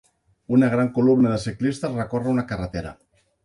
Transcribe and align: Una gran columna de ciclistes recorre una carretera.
Una 0.57 0.69
gran 0.71 0.89
columna 0.95 1.35
de 1.35 1.39
ciclistes 1.45 1.95
recorre 2.01 2.35
una 2.35 2.49
carretera. 2.53 2.99